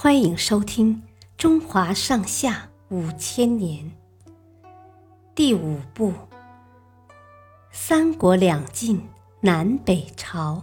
[0.00, 0.94] 欢迎收听
[1.36, 3.84] 《中华上下五千年》
[5.34, 6.10] 第五部
[7.72, 9.02] 《三国两晋
[9.40, 10.62] 南北朝》。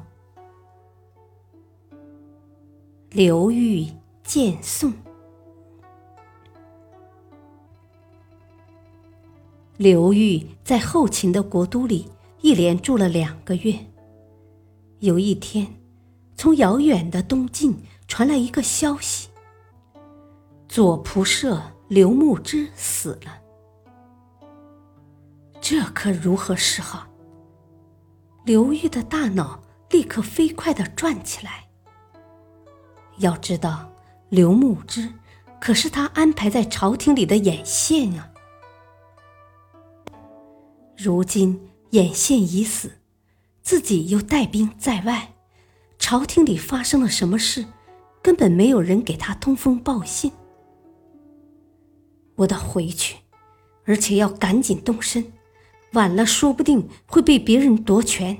[3.09, 3.85] 刘裕
[4.23, 4.93] 建宋。
[9.75, 12.07] 刘裕在后秦的国都里
[12.39, 13.75] 一连住了两个月。
[14.99, 15.67] 有一天，
[16.45, 17.75] 从遥远的东晋
[18.07, 19.29] 传来一个消息：
[20.69, 23.41] 左仆射刘牧之死了。
[25.59, 27.07] 这可如何是好？
[28.45, 31.67] 刘裕的大脑立刻飞快地转起来。
[33.17, 33.91] 要知道，
[34.29, 35.11] 刘牧之
[35.59, 38.29] 可是他安排在朝廷里的眼线啊！
[40.95, 42.99] 如今眼线已死，
[43.63, 45.33] 自己又带兵在外，
[46.05, 47.65] 朝廷里发生了什么事，
[48.21, 50.31] 根本没有人给他通风报信。
[52.35, 53.15] 我得回去，
[53.85, 55.25] 而且要赶紧动身，
[55.93, 58.37] 晚了说不定会被别人夺权。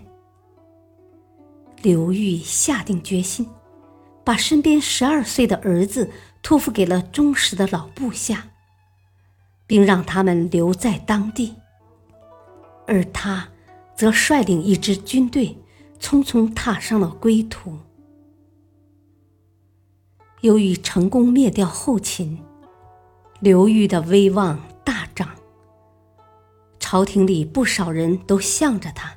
[1.82, 3.48] 刘裕下定决心。
[4.24, 6.12] 把身边十二岁的儿子
[6.44, 8.48] 托付给了忠实的老部下，
[9.66, 11.56] 并让他们留在当地，
[12.86, 13.50] 而他
[13.96, 15.58] 则率领一支军队
[16.00, 17.78] 匆匆踏上了归途。
[20.42, 22.40] 由于成功灭掉后秦，
[23.40, 25.30] 刘裕的威望大涨，
[26.80, 29.12] 朝廷里不少人都向着他。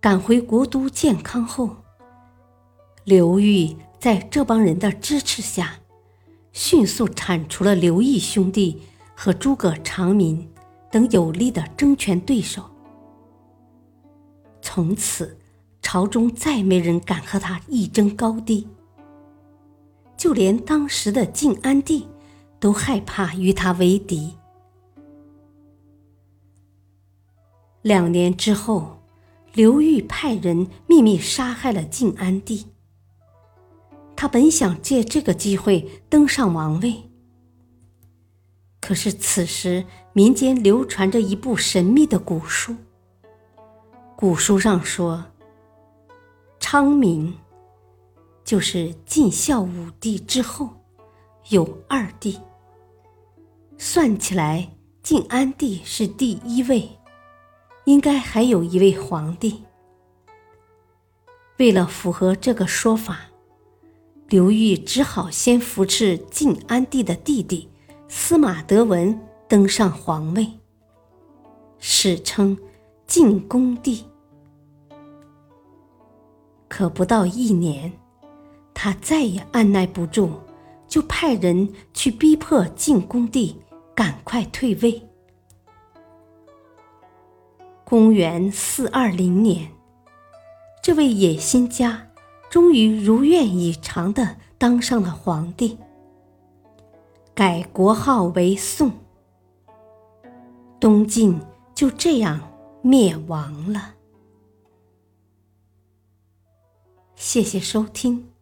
[0.00, 1.76] 赶回国都建康后。
[3.04, 5.80] 刘裕在这帮人的支持下，
[6.52, 8.82] 迅速铲除了刘毅兄弟
[9.14, 10.48] 和诸葛长民
[10.90, 12.70] 等有力的争权对手。
[14.70, 15.38] 从此，
[15.80, 18.68] 朝中再没人敢和他一争高低，
[20.14, 22.06] 就连当时的晋安帝
[22.60, 24.34] 都害怕与他为敌。
[27.80, 28.98] 两年之后，
[29.54, 32.66] 刘裕派人秘密杀害了晋安帝。
[34.14, 37.04] 他本想借这个机会登上王位，
[38.82, 42.76] 可是此时民间流传着一部神秘的古书。
[44.20, 45.24] 古书上说，
[46.58, 47.38] 昌明
[48.44, 50.70] 就是晋孝武帝之后
[51.50, 52.36] 有二帝，
[53.76, 54.68] 算起来
[55.04, 56.88] 晋安帝是第一位，
[57.84, 59.62] 应该还有一位皇帝。
[61.58, 63.20] 为了符合这个说法。
[64.26, 67.66] 刘裕只好先扶持晋安帝的弟弟
[68.08, 69.18] 司马德文
[69.48, 70.46] 登上皇位，
[71.78, 72.58] 史称
[73.08, 74.04] 晋恭帝。
[76.68, 77.90] 可不到一年，
[78.72, 80.30] 他再也按耐不住，
[80.86, 83.56] 就派人去逼迫晋恭帝
[83.94, 85.02] 赶快退位。
[87.82, 89.68] 公元四二零年，
[90.82, 92.04] 这位野心家。
[92.50, 95.76] 终于如愿以偿的当上了皇帝，
[97.34, 98.90] 改国号为宋，
[100.80, 101.38] 东晋
[101.74, 102.40] 就这样
[102.82, 103.94] 灭亡了。
[107.14, 108.32] 谢谢收听，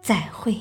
[0.00, 0.56] 再会。